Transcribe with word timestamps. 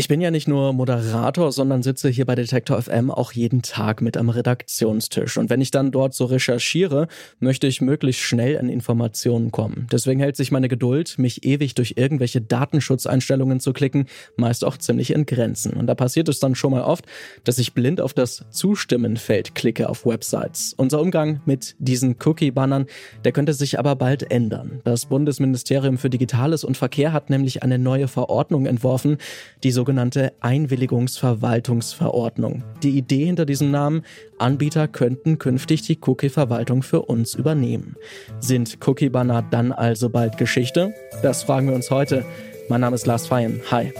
Ich 0.00 0.08
bin 0.08 0.22
ja 0.22 0.30
nicht 0.30 0.48
nur 0.48 0.72
Moderator, 0.72 1.52
sondern 1.52 1.82
sitze 1.82 2.08
hier 2.08 2.24
bei 2.24 2.34
Detektor 2.34 2.80
FM 2.80 3.10
auch 3.10 3.32
jeden 3.32 3.60
Tag 3.60 4.00
mit 4.00 4.16
am 4.16 4.30
Redaktionstisch. 4.30 5.36
Und 5.36 5.50
wenn 5.50 5.60
ich 5.60 5.72
dann 5.72 5.90
dort 5.90 6.14
so 6.14 6.24
recherchiere, 6.24 7.06
möchte 7.38 7.66
ich 7.66 7.82
möglichst 7.82 8.22
schnell 8.22 8.58
an 8.58 8.70
Informationen 8.70 9.50
kommen. 9.50 9.88
Deswegen 9.92 10.18
hält 10.20 10.36
sich 10.36 10.52
meine 10.52 10.68
Geduld, 10.68 11.18
mich 11.18 11.44
ewig 11.44 11.74
durch 11.74 11.96
irgendwelche 11.98 12.40
Datenschutzeinstellungen 12.40 13.60
zu 13.60 13.74
klicken, 13.74 14.06
meist 14.36 14.64
auch 14.64 14.78
ziemlich 14.78 15.10
in 15.10 15.26
Grenzen. 15.26 15.74
Und 15.74 15.86
da 15.86 15.94
passiert 15.94 16.30
es 16.30 16.40
dann 16.40 16.54
schon 16.54 16.70
mal 16.70 16.84
oft, 16.84 17.04
dass 17.44 17.58
ich 17.58 17.74
blind 17.74 18.00
auf 18.00 18.14
das 18.14 18.46
Zustimmenfeld 18.48 19.54
klicke 19.54 19.90
auf 19.90 20.06
Websites. 20.06 20.72
Unser 20.78 21.02
Umgang 21.02 21.42
mit 21.44 21.76
diesen 21.78 22.16
Cookie-Bannern, 22.24 22.86
der 23.26 23.32
könnte 23.32 23.52
sich 23.52 23.78
aber 23.78 23.96
bald 23.96 24.30
ändern. 24.30 24.80
Das 24.84 25.04
Bundesministerium 25.04 25.98
für 25.98 26.08
Digitales 26.08 26.64
und 26.64 26.78
Verkehr 26.78 27.12
hat 27.12 27.28
nämlich 27.28 27.62
eine 27.62 27.78
neue 27.78 28.08
Verordnung 28.08 28.64
entworfen, 28.64 29.18
die 29.62 29.72
so 29.72 29.89
sogenannte 29.90 30.32
Einwilligungsverwaltungsverordnung. 30.38 32.62
Die 32.84 32.96
Idee 32.96 33.24
hinter 33.24 33.44
diesem 33.44 33.72
Namen, 33.72 34.04
Anbieter 34.38 34.86
könnten 34.86 35.38
künftig 35.38 35.82
die 35.82 35.98
Cookie-Verwaltung 36.00 36.84
für 36.84 37.02
uns 37.02 37.34
übernehmen. 37.34 37.96
Sind 38.38 38.78
Cookie-Banner 38.86 39.42
dann 39.50 39.72
also 39.72 40.08
bald 40.08 40.38
Geschichte? 40.38 40.94
Das 41.22 41.42
fragen 41.42 41.66
wir 41.66 41.74
uns 41.74 41.90
heute. 41.90 42.24
Mein 42.68 42.82
Name 42.82 42.94
ist 42.94 43.04
Lars 43.04 43.26
Feyen. 43.26 43.60
Hi. 43.72 43.92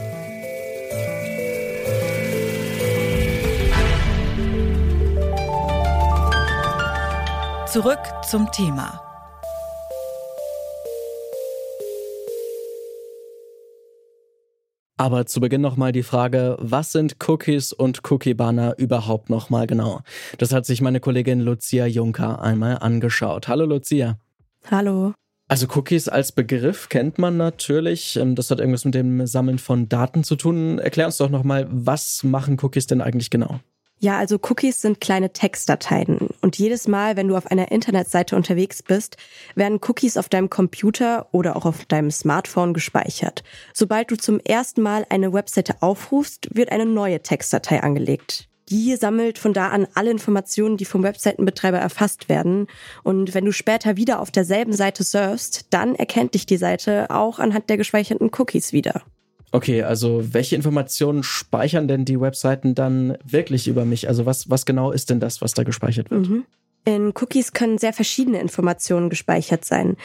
Zurück 7.66 7.98
zum 8.28 8.48
Thema. 8.52 9.09
Aber 15.00 15.24
zu 15.24 15.40
Beginn 15.40 15.62
nochmal 15.62 15.92
die 15.92 16.02
Frage, 16.02 16.58
was 16.60 16.92
sind 16.92 17.16
Cookies 17.26 17.72
und 17.72 18.02
Cookie-Banner 18.10 18.74
überhaupt 18.76 19.30
nochmal 19.30 19.66
genau? 19.66 20.02
Das 20.36 20.52
hat 20.52 20.66
sich 20.66 20.82
meine 20.82 21.00
Kollegin 21.00 21.40
Lucia 21.40 21.86
Juncker 21.86 22.42
einmal 22.42 22.76
angeschaut. 22.80 23.48
Hallo 23.48 23.64
Lucia. 23.64 24.18
Hallo. 24.70 25.14
Also 25.48 25.68
Cookies 25.74 26.10
als 26.10 26.32
Begriff 26.32 26.90
kennt 26.90 27.16
man 27.16 27.38
natürlich. 27.38 28.16
Ähm, 28.16 28.34
das 28.34 28.50
hat 28.50 28.58
irgendwas 28.58 28.84
mit 28.84 28.94
dem 28.94 29.26
Sammeln 29.26 29.58
von 29.58 29.88
Daten 29.88 30.22
zu 30.22 30.36
tun. 30.36 30.78
Erklär 30.78 31.06
uns 31.06 31.16
doch 31.16 31.30
nochmal, 31.30 31.66
was 31.70 32.22
machen 32.22 32.58
Cookies 32.60 32.86
denn 32.86 33.00
eigentlich 33.00 33.30
genau? 33.30 33.58
Ja, 34.02 34.16
also 34.16 34.36
Cookies 34.36 34.80
sind 34.80 34.98
kleine 35.02 35.34
Textdateien. 35.34 36.30
Und 36.40 36.56
jedes 36.56 36.88
Mal, 36.88 37.16
wenn 37.16 37.28
du 37.28 37.36
auf 37.36 37.50
einer 37.50 37.70
Internetseite 37.70 38.34
unterwegs 38.34 38.82
bist, 38.82 39.18
werden 39.54 39.78
Cookies 39.86 40.16
auf 40.16 40.30
deinem 40.30 40.48
Computer 40.48 41.28
oder 41.32 41.54
auch 41.54 41.66
auf 41.66 41.84
deinem 41.84 42.10
Smartphone 42.10 42.72
gespeichert. 42.72 43.44
Sobald 43.74 44.10
du 44.10 44.16
zum 44.16 44.40
ersten 44.40 44.80
Mal 44.80 45.04
eine 45.10 45.34
Webseite 45.34 45.82
aufrufst, 45.82 46.48
wird 46.56 46.72
eine 46.72 46.86
neue 46.86 47.22
Textdatei 47.22 47.82
angelegt. 47.82 48.48
Die 48.70 48.96
sammelt 48.96 49.38
von 49.38 49.52
da 49.52 49.68
an 49.68 49.86
alle 49.92 50.10
Informationen, 50.10 50.78
die 50.78 50.86
vom 50.86 51.02
Webseitenbetreiber 51.02 51.78
erfasst 51.78 52.30
werden. 52.30 52.68
Und 53.02 53.34
wenn 53.34 53.44
du 53.44 53.52
später 53.52 53.98
wieder 53.98 54.20
auf 54.20 54.30
derselben 54.30 54.72
Seite 54.72 55.04
surfst, 55.04 55.66
dann 55.70 55.94
erkennt 55.94 56.32
dich 56.32 56.46
die 56.46 56.56
Seite 56.56 57.10
auch 57.10 57.38
anhand 57.38 57.68
der 57.68 57.76
gespeicherten 57.76 58.30
Cookies 58.32 58.72
wieder. 58.72 59.02
Okay, 59.52 59.82
also 59.82 60.32
welche 60.32 60.54
Informationen 60.54 61.22
speichern 61.22 61.88
denn 61.88 62.04
die 62.04 62.20
Webseiten 62.20 62.74
dann 62.74 63.18
wirklich 63.24 63.66
über 63.66 63.84
mich? 63.84 64.08
Also 64.08 64.26
was, 64.26 64.48
was 64.48 64.64
genau 64.64 64.92
ist 64.92 65.10
denn 65.10 65.20
das, 65.20 65.40
was 65.42 65.52
da 65.52 65.64
gespeichert 65.64 66.10
wird? 66.10 66.28
Mhm. 66.28 66.44
In 66.84 67.08
Cookies 67.08 67.52
können 67.52 67.76
sehr 67.76 67.92
verschiedene 67.92 68.40
Informationen 68.40 69.10
gespeichert 69.10 69.64
sein. 69.64 69.96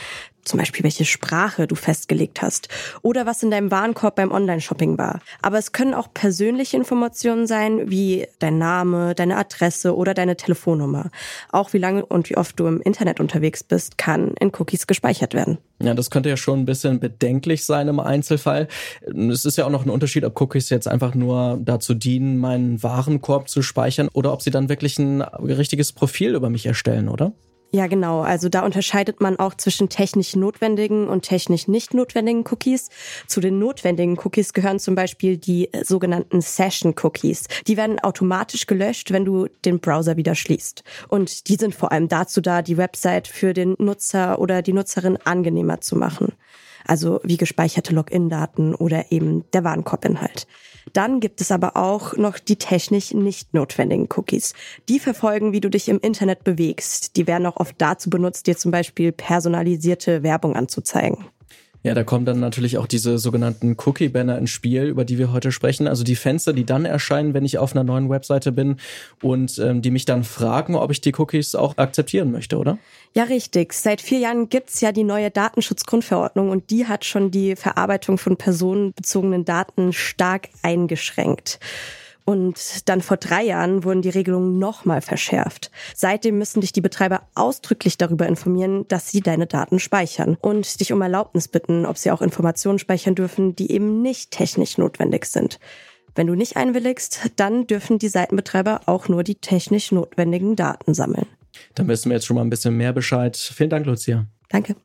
Zum 0.46 0.60
Beispiel, 0.60 0.84
welche 0.84 1.06
Sprache 1.06 1.68
du 1.68 1.76
festgelegt 1.76 2.42
hast 2.42 2.70
oder 3.02 3.26
was 3.26 3.44
in 3.44 3.52
deinem 3.52 3.72
Warenkorb 3.72 4.16
beim 4.16 4.32
Online-Shopping 4.32 4.98
war. 4.98 5.20
Aber 5.42 5.58
es 5.58 5.72
können 5.72 5.94
auch 5.94 6.14
persönliche 6.14 6.78
Informationen 6.78 7.48
sein, 7.48 7.90
wie 7.90 8.28
dein 8.40 8.58
Name, 8.58 9.16
deine 9.16 9.38
Adresse 9.38 9.96
oder 9.96 10.14
deine 10.14 10.38
Telefonnummer. 10.38 11.10
Auch 11.52 11.74
wie 11.74 11.80
lange 11.80 12.06
und 12.06 12.30
wie 12.30 12.38
oft 12.38 12.60
du 12.60 12.68
im 12.68 12.80
Internet 12.82 13.20
unterwegs 13.20 13.64
bist, 13.64 13.98
kann 13.98 14.36
in 14.40 14.52
Cookies 14.58 14.88
gespeichert 14.88 15.34
werden. 15.34 15.58
Ja, 15.82 15.94
das 15.94 16.10
könnte 16.10 16.30
ja 16.30 16.38
schon 16.38 16.60
ein 16.60 16.66
bisschen 16.66 17.00
bedenklich 17.00 17.66
sein 17.66 17.88
im 17.88 18.00
Einzelfall. 18.00 18.68
Es 19.06 19.46
ist 19.46 19.58
ja 19.58 19.66
auch 19.66 19.72
noch 19.72 19.84
ein 19.84 19.90
Unterschied, 19.90 20.24
ob 20.24 20.40
Cookies 20.40 20.70
jetzt 20.70 20.88
einfach 20.88 21.16
nur 21.16 21.60
dazu 21.62 21.94
dienen, 21.94 22.38
meinen 22.38 22.82
Warenkorb 22.82 23.50
zu 23.50 23.62
speichern 23.62 24.10
oder 24.14 24.32
ob 24.32 24.42
sie 24.42 24.52
dann 24.52 24.70
wirklich 24.70 25.00
ein 25.00 25.22
richtiges 25.22 25.92
Profil 25.92 26.36
über 26.36 26.50
mich 26.50 26.66
erstellen, 26.66 27.10
oder? 27.10 27.34
Ja, 27.76 27.88
genau. 27.88 28.22
Also 28.22 28.48
da 28.48 28.64
unterscheidet 28.64 29.20
man 29.20 29.38
auch 29.38 29.54
zwischen 29.54 29.90
technisch 29.90 30.34
notwendigen 30.34 31.10
und 31.10 31.24
technisch 31.24 31.68
nicht 31.68 31.94
notwendigen 31.94 32.46
Cookies. 32.50 32.88
Zu 33.28 33.42
den 33.42 33.60
notwendigen 33.60 34.18
Cookies 34.18 34.54
gehören 34.54 34.80
zum 34.80 34.96
Beispiel 34.96 35.36
die 35.36 35.74
äh, 35.74 35.84
sogenannten 35.84 36.40
Session 36.40 36.96
Cookies. 37.04 37.50
Die 37.68 37.76
werden 37.76 38.00
automatisch 38.00 38.66
gelöscht, 38.66 39.12
wenn 39.12 39.26
du 39.26 39.50
den 39.66 39.82
Browser 39.82 40.16
wieder 40.16 40.36
schließt. 40.36 40.86
Und 41.10 41.50
die 41.50 41.56
sind 41.56 41.76
vor 41.76 41.92
allem 41.92 42.08
dazu 42.08 42.40
da, 42.40 42.62
die 42.62 42.78
Website 42.78 43.28
für 43.28 43.54
den 43.54 43.76
Nutzer 43.78 44.40
oder 44.40 44.62
die 44.62 44.72
Nutzerin 44.72 45.18
angenehmer 45.26 45.82
zu 45.82 45.98
machen 45.98 46.32
also 46.86 47.20
wie 47.24 47.38
gespeicherte 47.38 47.94
Login-Daten 47.94 48.76
oder 48.76 49.12
eben 49.12 49.44
der 49.52 49.64
Warenkorbinhalt. 49.64 50.48
Dann 50.94 51.20
gibt 51.20 51.42
es 51.42 51.52
aber 51.52 51.76
auch 51.76 52.16
noch 52.16 52.40
die 52.40 52.58
technisch 52.58 53.14
nicht 53.14 53.54
notwendigen 53.54 54.08
Cookies. 54.16 54.54
Die 54.88 55.00
verfolgen, 55.00 55.52
wie 55.52 55.62
du 55.62 55.70
dich 55.70 55.90
im 55.90 56.00
Internet 56.00 56.44
bewegst. 56.44 57.18
Die 57.18 57.28
werden 57.28 57.48
auch 57.48 57.58
oft 57.58 57.76
dazu 57.80 58.10
benutzt, 58.10 58.48
dir 58.48 58.56
zum 58.56 58.72
Beispiel 58.72 59.12
personalisierte 59.12 60.24
Werbung 60.24 60.56
anzuzeigen. 60.56 61.26
Ja, 61.86 61.94
da 61.94 62.04
kommen 62.04 62.26
dann 62.26 62.40
natürlich 62.40 62.80
auch 62.80 62.88
diese 62.88 63.20
sogenannten 63.20 63.78
Cookie-Banner 63.78 64.40
ins 64.40 64.50
Spiel, 64.50 64.86
über 64.86 65.06
die 65.06 65.20
wir 65.20 65.32
heute 65.32 65.52
sprechen. 65.52 65.88
Also 65.88 66.04
die 66.04 66.16
Fenster, 66.16 66.52
die 66.52 66.66
dann 66.66 66.84
erscheinen, 66.84 67.36
wenn 67.36 67.46
ich 67.46 67.60
auf 67.60 67.74
einer 67.74 67.84
neuen 67.84 68.10
Webseite 68.10 68.52
bin 68.52 68.78
und 69.22 69.60
ähm, 69.60 69.84
die 69.84 69.92
mich 69.92 70.06
dann 70.06 70.24
fragen, 70.24 70.74
ob 70.74 70.90
ich 70.90 71.00
die 71.00 71.14
Cookies 71.16 71.54
auch 71.54 71.78
akzeptieren 71.78 72.32
möchte, 72.32 72.58
oder? 72.58 72.80
Ja, 73.14 73.26
richtig. 73.26 73.74
Seit 73.74 74.02
vier 74.02 74.18
Jahren 74.18 74.50
gibt's 74.50 74.82
ja 74.82 74.92
die 74.92 75.04
neue 75.04 75.30
Datenschutzgrundverordnung 75.30 76.50
und 76.50 76.72
die 76.72 76.88
hat 76.88 77.06
schon 77.06 77.30
die 77.30 77.56
Verarbeitung 77.56 78.18
von 78.18 78.36
personenbezogenen 78.36 79.46
Daten 79.46 79.94
stark 79.94 80.50
eingeschränkt. 80.64 81.60
Und 82.26 82.90
dann 82.90 83.02
vor 83.02 83.18
drei 83.18 83.44
Jahren 83.44 83.84
wurden 83.84 84.02
die 84.02 84.10
Regelungen 84.10 84.58
nochmal 84.58 85.02
verschärft. 85.02 85.70
Seitdem 85.96 86.40
müssen 86.40 86.62
dich 86.62 86.74
die 86.74 86.82
Betreiber 86.82 87.22
ausdrücklich 87.36 87.98
darüber 87.98 88.28
informieren, 88.28 88.88
dass 88.88 89.10
sie 89.12 89.22
deine 89.22 89.46
Daten 89.46 89.80
speichern 89.80 90.36
und 90.42 90.80
dich 90.80 90.92
um 90.92 91.02
Erlaubnis 91.02 91.48
bitten, 91.48 91.86
ob 91.86 92.00
sie 92.00 92.10
auch 92.10 92.24
Informationen 92.24 92.80
speichern 92.80 93.14
dürfen, 93.14 93.56
die 93.56 93.72
eben 93.72 94.02
nicht 94.02 94.32
technisch 94.32 94.80
notwendig 94.80 95.26
sind. 95.26 95.60
Wenn 96.16 96.28
du 96.28 96.34
nicht 96.34 96.58
einwilligst, 96.58 97.32
dann 97.36 97.68
dürfen 97.68 98.00
die 98.00 98.08
Seitenbetreiber 98.08 98.82
auch 98.88 99.08
nur 99.08 99.24
die 99.24 99.36
technisch 99.36 99.92
notwendigen 99.92 100.56
Daten 100.56 100.94
sammeln. 100.94 101.28
Dann 101.76 101.88
wissen 101.88 102.10
wir 102.10 102.16
jetzt 102.16 102.26
schon 102.26 102.36
mal 102.36 102.42
ein 102.42 102.50
bisschen 102.50 102.76
mehr 102.76 102.94
Bescheid. 102.94 103.38
Vielen 103.38 103.70
Dank, 103.70 103.86
Lucia. 103.86 104.26
Danke. 104.50 104.76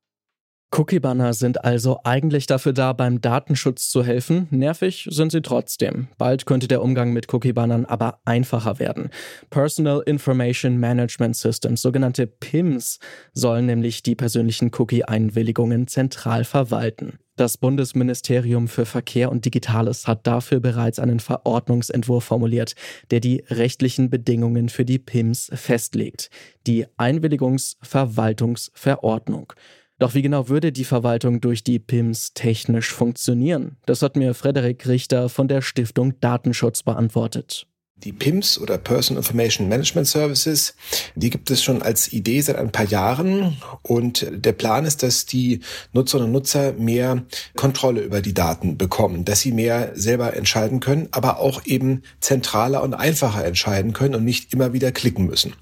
Cookie-Banner 0.72 1.34
sind 1.34 1.64
also 1.64 1.98
eigentlich 2.04 2.46
dafür 2.46 2.72
da, 2.72 2.92
beim 2.92 3.20
Datenschutz 3.20 3.90
zu 3.90 4.04
helfen. 4.04 4.46
Nervig 4.50 5.08
sind 5.10 5.32
sie 5.32 5.42
trotzdem. 5.42 6.06
Bald 6.16 6.46
könnte 6.46 6.68
der 6.68 6.80
Umgang 6.80 7.12
mit 7.12 7.26
Cookie-Bannern 7.32 7.86
aber 7.86 8.20
einfacher 8.24 8.78
werden. 8.78 9.10
Personal 9.50 10.00
Information 10.06 10.76
Management 10.78 11.34
Systems, 11.36 11.82
sogenannte 11.82 12.28
PIMS, 12.28 13.00
sollen 13.32 13.66
nämlich 13.66 14.04
die 14.04 14.14
persönlichen 14.14 14.70
Cookie-Einwilligungen 14.72 15.88
zentral 15.88 16.44
verwalten. 16.44 17.18
Das 17.34 17.58
Bundesministerium 17.58 18.68
für 18.68 18.86
Verkehr 18.86 19.32
und 19.32 19.46
Digitales 19.46 20.06
hat 20.06 20.24
dafür 20.26 20.60
bereits 20.60 21.00
einen 21.00 21.18
Verordnungsentwurf 21.18 22.22
formuliert, 22.22 22.76
der 23.10 23.18
die 23.18 23.42
rechtlichen 23.48 24.08
Bedingungen 24.08 24.68
für 24.68 24.84
die 24.84 24.98
PIMS 24.98 25.50
festlegt. 25.54 26.30
Die 26.66 26.86
Einwilligungsverwaltungsverordnung. 26.96 29.52
Doch 30.00 30.14
wie 30.14 30.22
genau 30.22 30.48
würde 30.48 30.72
die 30.72 30.84
Verwaltung 30.84 31.42
durch 31.42 31.62
die 31.62 31.78
PIMS 31.78 32.32
technisch 32.32 32.90
funktionieren? 32.90 33.76
Das 33.84 34.00
hat 34.00 34.16
mir 34.16 34.32
Frederik 34.32 34.88
Richter 34.88 35.28
von 35.28 35.46
der 35.46 35.60
Stiftung 35.60 36.18
Datenschutz 36.20 36.82
beantwortet. 36.82 37.66
Die 37.96 38.14
PIMS 38.14 38.58
oder 38.58 38.78
Person 38.78 39.18
Information 39.18 39.68
Management 39.68 40.06
Services, 40.06 40.74
die 41.16 41.28
gibt 41.28 41.50
es 41.50 41.62
schon 41.62 41.82
als 41.82 42.14
Idee 42.14 42.40
seit 42.40 42.56
ein 42.56 42.72
paar 42.72 42.86
Jahren 42.86 43.58
und 43.82 44.26
der 44.30 44.52
Plan 44.52 44.86
ist, 44.86 45.02
dass 45.02 45.26
die 45.26 45.60
Nutzerinnen 45.92 46.28
und 46.28 46.32
Nutzer 46.32 46.72
mehr 46.72 47.22
Kontrolle 47.54 48.00
über 48.00 48.22
die 48.22 48.32
Daten 48.32 48.78
bekommen, 48.78 49.26
dass 49.26 49.40
sie 49.40 49.52
mehr 49.52 49.92
selber 49.96 50.34
entscheiden 50.34 50.80
können, 50.80 51.08
aber 51.10 51.40
auch 51.40 51.66
eben 51.66 52.04
zentraler 52.20 52.82
und 52.82 52.94
einfacher 52.94 53.44
entscheiden 53.44 53.92
können 53.92 54.14
und 54.14 54.24
nicht 54.24 54.54
immer 54.54 54.72
wieder 54.72 54.92
klicken 54.92 55.26
müssen. 55.26 55.52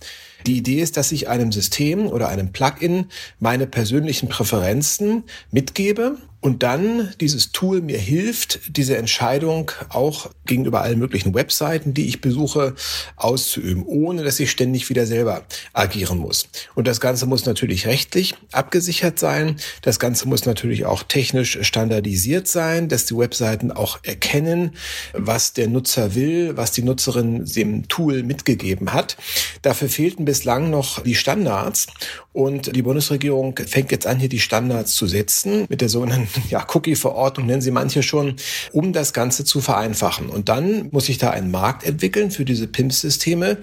Die 0.47 0.57
Idee 0.57 0.81
ist, 0.81 0.97
dass 0.97 1.13
ich 1.13 1.29
einem 1.29 1.53
System 1.53 2.07
oder 2.07 2.29
einem 2.29 2.53
Plugin 2.53 3.07
meine 3.41 3.67
persönlichen 3.67 4.29
Präferenzen 4.29 5.25
mitgebe 5.51 6.19
und 6.41 6.63
dann 6.63 7.13
dieses 7.21 7.51
Tool 7.51 7.81
mir 7.81 7.99
hilft, 7.99 8.77
diese 8.77 8.97
Entscheidung 8.97 9.73
auch 9.89 10.31
gegenüber 10.47 10.83
allen 10.83 10.99
möglichen 10.99 11.35
Webseiten, 11.35 11.95
die 11.95 12.07
ich 12.07 12.21
besuche, 12.21 12.75
auszuüben, 13.17 13.85
ohne 13.85 14.23
dass 14.23 14.39
ich 14.39 14.51
ständig 14.51 14.89
wieder 14.89 15.05
selber 15.05 15.43
agieren 15.73 16.19
muss. 16.19 16.49
Und 16.77 16.87
das 16.87 17.01
Ganze 17.01 17.27
muss 17.27 17.45
natürlich 17.45 17.87
rechtlich 17.87 18.35
abgesichert 18.53 19.19
sein. 19.19 19.57
Das 19.83 19.99
Ganze 19.99 20.29
muss 20.29 20.47
natürlich 20.47 20.87
auch 20.87 21.03
technisch 21.03 21.59
standardisiert 21.63 22.47
sein, 22.47 22.89
dass 22.89 23.05
die 23.05 23.17
Webseiten 23.17 23.73
auch 23.73 23.99
erkennen, 24.05 24.77
was 25.15 25.55
der 25.55 25.67
Nutzer 25.67 26.15
will, 26.15 26.57
was 26.57 26.71
die 26.71 26.83
Nutzerin 26.83 27.47
dem 27.47 27.89
Tool 27.89 28.23
mitgegeben 28.23 28.93
hat. 28.93 29.17
Dafür 29.63 29.89
fehlten 29.89 30.25
bislang 30.25 30.71
noch 30.71 31.03
die 31.03 31.17
Standards 31.17 31.89
und 32.33 32.77
die 32.77 32.83
Bundesregierung 32.83 33.59
fängt 33.67 33.91
jetzt 33.91 34.07
an, 34.07 34.21
hier 34.21 34.29
die 34.29 34.39
Standards 34.39 34.95
zu 34.95 35.09
setzen 35.09 35.67
mit 35.69 35.81
der 35.81 35.89
sogenannten 35.89 36.28
ja, 36.51 36.67
Cookie-Verordnung, 36.73 37.47
nennen 37.47 37.63
sie 37.63 37.71
manche 37.71 38.03
schon, 38.03 38.37
um 38.73 38.93
das 38.93 39.13
Ganze 39.13 39.45
zu 39.45 39.61
vereinfachen. 39.61 40.29
Und 40.29 40.49
dann 40.49 40.89
muss 40.91 41.07
sich 41.07 41.19
da 41.19 41.31
ein 41.31 41.51
Markt 41.51 41.85
entwickeln 41.85 42.31
für 42.31 42.45
diese 42.45 42.67
PIMS-Systeme 42.67 43.59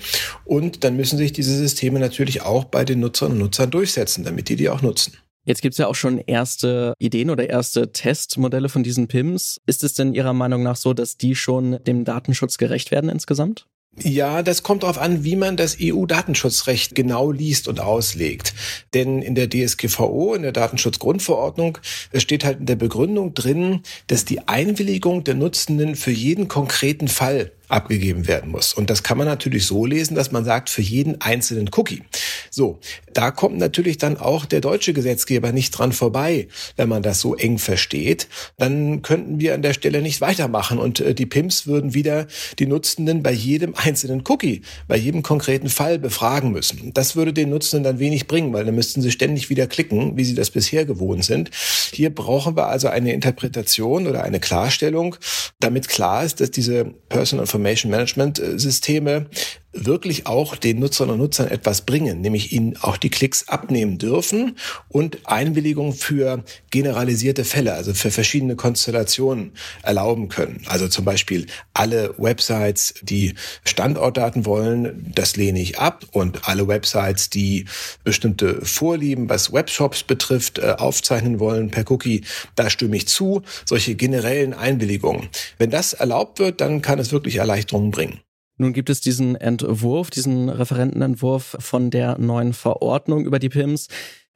und 0.45 0.83
dann 0.83 0.95
müssen 0.95 1.17
sich 1.17 1.33
diese 1.33 1.55
Systeme 1.55 1.99
natürlich 1.99 2.41
auch 2.41 2.65
bei 2.65 2.85
den 2.85 2.99
Nutzerinnen 2.99 3.37
und 3.37 3.45
Nutzern 3.45 3.71
durchsetzen, 3.71 4.23
damit 4.23 4.49
die 4.49 4.55
die 4.55 4.69
auch 4.69 4.81
nutzen. 4.81 5.17
Jetzt 5.45 5.61
gibt 5.61 5.73
es 5.73 5.77
ja 5.77 5.87
auch 5.87 5.95
schon 5.95 6.17
erste 6.17 6.95
Ideen 6.97 7.29
oder 7.29 7.47
erste 7.47 7.91
Testmodelle 7.91 8.67
von 8.67 8.81
diesen 8.81 9.07
PIMs. 9.07 9.61
Ist 9.67 9.83
es 9.83 9.93
denn 9.93 10.15
Ihrer 10.15 10.33
Meinung 10.33 10.63
nach 10.63 10.75
so, 10.75 10.93
dass 10.93 11.17
die 11.17 11.35
schon 11.35 11.83
dem 11.83 12.03
Datenschutz 12.03 12.57
gerecht 12.57 12.89
werden 12.89 13.11
insgesamt? 13.11 13.67
Ja, 14.01 14.43
das 14.43 14.61
kommt 14.61 14.83
darauf 14.83 14.97
an, 14.97 15.23
wie 15.23 15.37
man 15.37 15.55
das 15.55 15.77
EU-Datenschutzrecht 15.81 16.95
genau 16.95 17.31
liest 17.31 17.69
und 17.69 17.79
auslegt. 17.79 18.53
Denn 18.93 19.21
in 19.21 19.35
der 19.35 19.49
DSGVO, 19.49 20.33
in 20.33 20.41
der 20.41 20.51
Datenschutzgrundverordnung, 20.51 21.77
steht 22.13 22.43
halt 22.43 22.59
in 22.59 22.65
der 22.65 22.75
Begründung 22.75 23.33
drin, 23.33 23.83
dass 24.07 24.25
die 24.25 24.47
Einwilligung 24.49 25.23
der 25.23 25.35
Nutzenden 25.35 25.95
für 25.95 26.11
jeden 26.11 26.49
konkreten 26.49 27.07
Fall 27.07 27.51
abgegeben 27.67 28.27
werden 28.27 28.51
muss. 28.51 28.73
Und 28.73 28.89
das 28.89 29.03
kann 29.03 29.17
man 29.17 29.27
natürlich 29.27 29.65
so 29.65 29.85
lesen, 29.85 30.15
dass 30.15 30.31
man 30.31 30.45
sagt, 30.45 30.69
für 30.69 30.81
jeden 30.81 31.21
einzelnen 31.21 31.69
Cookie. 31.75 32.03
So, 32.51 32.79
da 33.13 33.31
kommt 33.31 33.57
natürlich 33.57 33.97
dann 33.97 34.17
auch 34.17 34.45
der 34.45 34.61
deutsche 34.61 34.93
Gesetzgeber 34.93 35.51
nicht 35.51 35.71
dran 35.71 35.91
vorbei, 35.91 36.47
wenn 36.75 36.89
man 36.89 37.03
das 37.03 37.21
so 37.21 37.35
eng 37.35 37.57
versteht. 37.57 38.27
Dann 38.57 39.01
könnten 39.01 39.39
wir 39.39 39.53
an 39.53 39.61
der 39.61 39.73
Stelle 39.73 40.01
nicht 40.01 40.21
weitermachen 40.21 40.77
und 40.77 40.99
äh, 40.99 41.15
die 41.15 41.25
PIMS 41.25 41.67
würden 41.67 41.93
wieder 41.93 42.27
die 42.59 42.65
Nutzenden 42.65 43.23
bei 43.23 43.31
jedem 43.31 43.73
einzelnen 43.75 44.23
Cookie, 44.27 44.61
bei 44.87 44.97
jedem 44.97 45.23
konkreten 45.23 45.69
Fall 45.69 45.99
befragen 45.99 46.51
müssen. 46.51 46.93
Das 46.93 47.15
würde 47.15 47.33
den 47.33 47.49
Nutzenden 47.49 47.83
dann 47.83 47.99
wenig 47.99 48.27
bringen, 48.27 48.53
weil 48.53 48.65
dann 48.65 48.75
müssten 48.75 49.01
sie 49.01 49.11
ständig 49.11 49.49
wieder 49.49 49.67
klicken, 49.67 50.17
wie 50.17 50.25
sie 50.25 50.35
das 50.35 50.51
bisher 50.51 50.85
gewohnt 50.85 51.25
sind. 51.25 51.51
Hier 51.91 52.13
brauchen 52.13 52.55
wir 52.55 52.67
also 52.67 52.87
eine 52.87 53.13
Interpretation 53.13 54.07
oder 54.07 54.23
eine 54.23 54.39
Klarstellung, 54.39 55.15
damit 55.59 55.87
klar 55.87 56.23
ist, 56.23 56.41
dass 56.41 56.51
diese 56.51 56.85
Personal 57.09 57.47
Information 57.55 57.89
Management 57.91 58.39
äh, 58.39 58.59
Systeme 58.59 59.27
wirklich 59.75 60.25
auch 60.25 60.55
den 60.55 60.79
Nutzerinnen 60.79 61.15
und 61.15 61.19
Nutzern 61.19 61.47
etwas 61.47 61.81
bringen, 61.81 62.21
nämlich 62.21 62.51
ihnen 62.51 62.77
auch 62.77 62.97
die 62.97 63.09
Klicks 63.09 63.47
abnehmen 63.47 63.97
dürfen 63.97 64.57
und 64.89 65.19
Einwilligung 65.25 65.93
für 65.93 66.43
generalisierte 66.71 67.43
Fälle, 67.43 67.73
also 67.73 67.93
für 67.93 68.11
verschiedene 68.11 68.55
Konstellationen 68.55 69.51
erlauben 69.83 70.29
können. 70.29 70.63
Also 70.67 70.87
zum 70.87 71.05
Beispiel 71.05 71.47
alle 71.73 72.15
Websites, 72.17 72.95
die 73.01 73.35
Standortdaten 73.65 74.45
wollen, 74.45 75.11
das 75.13 75.35
lehne 75.35 75.59
ich 75.59 75.79
ab 75.79 76.05
und 76.11 76.47
alle 76.47 76.67
Websites, 76.67 77.29
die 77.29 77.65
bestimmte 78.03 78.65
Vorlieben, 78.65 79.29
was 79.29 79.51
Webshops 79.51 80.03
betrifft, 80.03 80.59
äh, 80.59 80.75
aufzeichnen 80.77 81.39
wollen 81.39 81.69
per 81.69 81.89
Cookie, 81.91 82.23
da 82.55 82.69
stimme 82.69 82.95
ich 82.95 83.07
zu. 83.07 83.41
Solche 83.65 83.95
generellen 83.95 84.53
Einwilligungen. 84.53 85.29
Wenn 85.57 85.69
das 85.69 85.93
erlaubt 85.93 86.39
wird, 86.39 86.61
dann 86.61 86.81
kann 86.81 86.99
es 86.99 87.11
wirklich 87.11 87.37
Erleichterungen 87.37 87.91
bringen. 87.91 88.19
Nun 88.57 88.73
gibt 88.73 88.89
es 88.89 89.01
diesen 89.01 89.35
Entwurf, 89.35 90.09
diesen 90.09 90.49
Referentenentwurf 90.49 91.57
von 91.59 91.91
der 91.91 92.17
neuen 92.17 92.53
Verordnung 92.53 93.25
über 93.25 93.39
die 93.39 93.49
PIMS. 93.49 93.87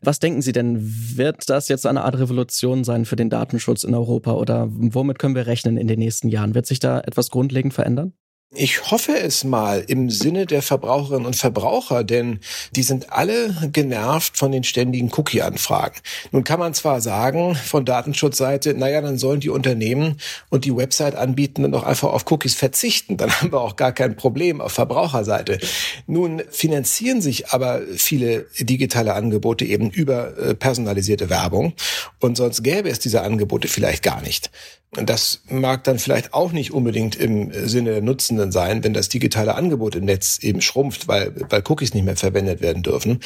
Was 0.02 0.20
denken 0.20 0.42
Sie 0.42 0.52
denn, 0.52 0.78
wird 1.18 1.50
das 1.50 1.68
jetzt 1.68 1.86
eine 1.86 2.04
Art 2.04 2.18
Revolution 2.18 2.84
sein 2.84 3.06
für 3.06 3.16
den 3.16 3.30
Datenschutz 3.30 3.84
in 3.84 3.94
Europa 3.94 4.34
oder 4.34 4.68
womit 4.70 5.20
können 5.20 5.36
wir 5.36 5.48
rechnen 5.48 5.78
in 5.78 5.88
den 5.88 6.00
nächsten 6.00 6.30
Jahren? 6.30 6.56
Wird 6.56 6.66
sich 6.66 6.80
da 6.80 7.00
etwas 7.02 7.30
grundlegend 7.30 7.74
verändern? 7.74 8.14
Ich 8.56 8.90
hoffe 8.90 9.16
es 9.16 9.44
mal 9.44 9.86
im 9.88 10.10
Sinne 10.10 10.48
der 10.48 10.64
Verbraucherinnen 10.64 11.28
und 11.28 11.36
Verbraucher, 11.36 12.04
denn 12.04 12.40
die 12.76 12.82
sind 12.82 13.14
alle 13.14 13.56
genervt 13.72 14.38
von 14.40 14.52
den 14.52 14.64
ständigen 14.64 15.12
Cookie-Anfragen. 15.16 16.00
Nun 16.32 16.44
kann 16.44 16.58
man 16.58 16.74
zwar 16.74 17.00
sagen 17.00 17.54
von 17.54 17.86
Datenschutzseite, 17.86 18.74
naja, 18.74 19.02
dann 19.02 19.20
sollen 19.20 19.40
die 19.40 19.50
Unternehmen 19.50 20.18
und 20.50 20.66
die 20.66 20.76
Website-Anbietenden 20.76 21.74
doch 21.74 21.84
einfach 21.84 22.12
auf 22.12 22.26
Cookies 22.32 22.56
verzichten. 22.56 23.18
Dann 23.18 23.30
haben 23.40 23.52
wir 23.52 23.62
auch 23.62 23.76
gar 23.76 23.92
kein 23.92 24.16
Problem 24.16 24.62
auf 24.62 24.72
Verbraucherseite. 24.72 25.60
Nun 26.08 26.42
finanzieren 26.50 27.22
sich 27.22 27.50
aber 27.50 27.82
viele 27.98 28.48
digitale 28.60 29.14
Angebote 29.14 29.64
eben 29.64 29.92
über 29.92 30.36
äh, 30.40 30.56
personalisierte 30.56 31.30
Werbung 31.30 31.74
und 32.20 32.38
sonst 32.38 32.64
gäbe 32.64 32.90
es 32.90 33.00
diese 33.00 33.22
Angebote 33.22 33.68
vielleicht 33.68 34.04
gar 34.04 34.22
nicht. 34.22 34.52
Das 34.92 35.42
mag 35.48 35.84
dann 35.84 36.00
vielleicht 36.00 36.34
auch 36.34 36.52
nicht 36.52 36.74
unbedingt 36.74 37.16
im 37.16 37.52
Sinne 37.68 37.92
der 37.92 38.02
Nutzenden 38.02 38.52
sein, 38.52 38.84
wenn 38.84 38.96
das 38.96 39.08
digitale 39.08 39.54
Angebot 39.54 39.94
im 39.96 40.06
Netz 40.06 40.40
eben 40.42 40.62
schrumpft, 40.62 41.08
weil, 41.08 41.32
weil 41.50 41.62
Cookies 41.68 41.94
nicht 41.94 42.06
mehr 42.06 42.16
verwendet 42.16 42.60
werden 42.60 42.82
dürfen. 42.82 43.20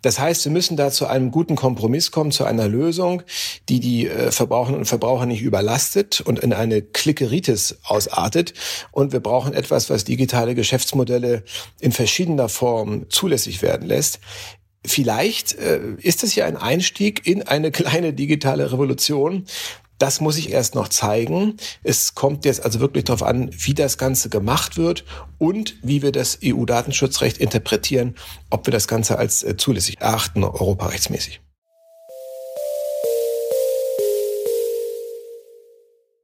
Das 0.00 0.18
heißt, 0.18 0.46
wir 0.46 0.52
müssen 0.52 0.78
da 0.78 0.90
zu 0.90 1.06
einem 1.06 1.30
guten 1.30 1.56
Kompromiss 1.56 2.10
kommen, 2.10 2.32
zu 2.32 2.44
einer 2.44 2.68
Lösung, 2.68 3.22
die 3.68 3.80
die 3.80 4.08
äh, 4.08 4.32
Verbraucherinnen 4.32 4.80
und 4.80 4.86
Verbraucher 4.86 5.26
nicht 5.26 5.42
überlastet 5.42 6.22
und 6.22 6.38
in 6.38 6.54
eine 6.54 6.80
Klickeritis 6.80 7.80
ausartet. 7.84 8.54
Und 8.90 9.12
wir 9.12 9.20
brauchen 9.20 9.52
etwas, 9.52 9.90
was 9.90 10.04
digitale 10.04 10.54
Geschäftsmodelle 10.54 11.44
in 11.80 11.92
verschiedener 11.92 12.48
Form 12.48 13.10
zulässig 13.10 13.60
werden 13.60 13.86
lässt. 13.86 14.20
Vielleicht 14.84 15.54
äh, 15.54 15.94
ist 15.98 16.24
es 16.24 16.34
ja 16.34 16.46
ein 16.46 16.56
Einstieg 16.56 17.26
in 17.26 17.42
eine 17.42 17.70
kleine 17.70 18.12
digitale 18.12 18.72
Revolution, 18.72 19.46
das 20.00 20.20
muss 20.20 20.38
ich 20.38 20.50
erst 20.50 20.74
noch 20.74 20.88
zeigen. 20.88 21.58
Es 21.82 22.14
kommt 22.14 22.46
jetzt 22.46 22.64
also 22.64 22.80
wirklich 22.80 23.04
darauf 23.04 23.22
an, 23.22 23.50
wie 23.52 23.74
das 23.74 23.98
Ganze 23.98 24.30
gemacht 24.30 24.78
wird 24.78 25.04
und 25.36 25.76
wie 25.82 26.00
wir 26.00 26.10
das 26.10 26.38
EU-Datenschutzrecht 26.42 27.36
interpretieren, 27.36 28.16
ob 28.48 28.66
wir 28.66 28.72
das 28.72 28.88
Ganze 28.88 29.18
als 29.18 29.42
äh, 29.42 29.56
zulässig 29.56 30.00
erachten, 30.00 30.42
europarechtsmäßig. 30.42 31.42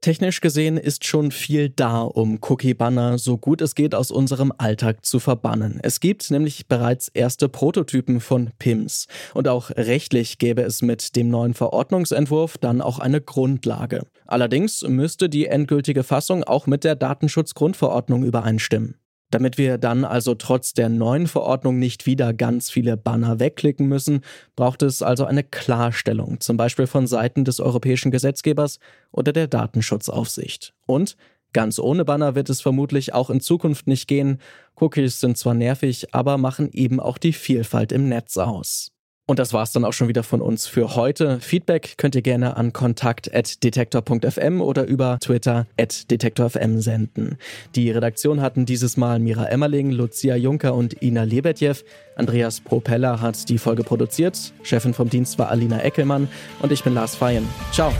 Technisch 0.07 0.39
gesehen 0.39 0.77
ist 0.77 1.05
schon 1.05 1.31
viel 1.31 1.67
da, 1.67 1.99
um 1.99 2.39
Cookie-Banner 2.41 3.17
so 3.17 3.37
gut 3.37 3.59
es 3.59 3.75
geht 3.75 3.93
aus 3.93 4.09
unserem 4.09 4.53
Alltag 4.57 5.05
zu 5.05 5.19
verbannen. 5.19 5.81
Es 5.83 5.99
gibt 5.99 6.31
nämlich 6.31 6.69
bereits 6.69 7.09
erste 7.09 7.49
Prototypen 7.49 8.21
von 8.21 8.51
PIMS. 8.57 9.07
Und 9.33 9.49
auch 9.49 9.69
rechtlich 9.71 10.37
gäbe 10.37 10.61
es 10.61 10.81
mit 10.81 11.17
dem 11.17 11.27
neuen 11.27 11.53
Verordnungsentwurf 11.53 12.57
dann 12.57 12.79
auch 12.79 12.99
eine 12.99 13.19
Grundlage. 13.19 14.07
Allerdings 14.25 14.81
müsste 14.83 15.27
die 15.27 15.47
endgültige 15.47 16.03
Fassung 16.03 16.45
auch 16.45 16.67
mit 16.67 16.85
der 16.85 16.95
Datenschutzgrundverordnung 16.95 18.23
übereinstimmen. 18.23 18.95
Damit 19.29 19.57
wir 19.57 19.77
dann 19.77 20.05
also 20.05 20.35
trotz 20.35 20.73
der 20.73 20.87
neuen 20.87 21.27
Verordnung 21.27 21.79
nicht 21.79 22.05
wieder 22.05 22.33
ganz 22.33 22.69
viele 22.69 22.95
Banner 22.95 23.39
wegklicken 23.39 23.87
müssen, 23.87 24.21
braucht 24.55 24.81
es 24.81 25.01
also 25.01 25.25
eine 25.25 25.43
Klarstellung, 25.43 26.39
zum 26.39 26.55
Beispiel 26.55 26.87
von 26.87 27.07
Seiten 27.07 27.43
des 27.43 27.59
europäischen 27.59 28.09
Gesetzgebers 28.09 28.79
oder 29.11 29.33
der 29.33 29.47
Datenschutzaufsicht. 29.47 30.73
Und 30.85 31.17
ganz 31.51 31.77
ohne 31.77 32.05
Banner 32.05 32.35
wird 32.35 32.49
es 32.49 32.61
vermutlich 32.61 33.13
auch 33.13 33.29
in 33.29 33.41
Zukunft 33.41 33.87
nicht 33.87 34.07
gehen. 34.07 34.39
Cookies 34.75 35.19
sind 35.19 35.37
zwar 35.37 35.53
nervig, 35.53 36.13
aber 36.13 36.37
machen 36.37 36.69
eben 36.71 37.01
auch 37.01 37.17
die 37.17 37.33
Vielfalt 37.33 37.91
im 37.91 38.07
Netz 38.07 38.37
aus. 38.37 38.93
Und 39.29 39.39
das 39.39 39.51
war's 39.51 39.73
dann 39.73 39.83
auch 39.83 39.91
schon 39.91 40.07
wieder 40.07 40.23
von 40.23 40.41
uns 40.41 40.67
für 40.67 40.95
heute. 40.95 41.39
Feedback 41.41 41.95
könnt 41.97 42.15
ihr 42.15 42.21
gerne 42.21 42.55
an 42.55 42.71
kontakt.detektor.fm 42.71 44.61
oder 44.61 44.85
über 44.85 45.19
Twitter 45.19 45.67
at 45.77 46.09
detektor.fm 46.09 46.79
senden. 46.79 47.37
Die 47.75 47.91
Redaktion 47.91 48.41
hatten 48.41 48.65
dieses 48.65 48.95
Mal 48.95 49.19
Mira 49.19 49.45
Emmerling, 49.45 49.91
Lucia 49.91 50.37
Juncker 50.37 50.73
und 50.73 51.03
Ina 51.03 51.23
Lebetjew. 51.23 51.75
Andreas 52.15 52.61
Propeller 52.61 53.19
hat 53.19 53.49
die 53.49 53.57
Folge 53.57 53.83
produziert. 53.83 54.53
Chefin 54.63 54.93
vom 54.93 55.09
Dienst 55.09 55.37
war 55.37 55.49
Alina 55.49 55.81
Eckelmann 55.81 56.29
und 56.61 56.71
ich 56.71 56.85
bin 56.85 56.93
Lars 56.93 57.15
Feyen. 57.15 57.45
Ciao. 57.73 57.91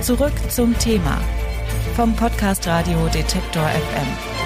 Zurück 0.00 0.32
zum 0.48 0.76
Thema 0.78 1.20
vom 1.94 2.16
Podcast 2.16 2.66
Radio 2.66 3.06
Detektor 3.08 3.68
FM. 3.68 4.41